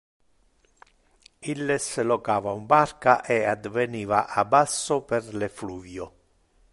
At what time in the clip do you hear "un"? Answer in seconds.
2.61-2.65